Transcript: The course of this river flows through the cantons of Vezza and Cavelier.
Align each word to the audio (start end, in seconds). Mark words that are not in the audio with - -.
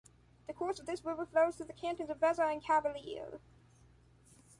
The 0.47 0.53
course 0.53 0.79
of 0.79 0.87
this 0.87 1.05
river 1.05 1.27
flows 1.27 1.55
through 1.57 1.67
the 1.67 1.73
cantons 1.73 2.09
of 2.09 2.17
Vezza 2.19 2.45
and 2.47 2.59
Cavelier. 2.63 3.39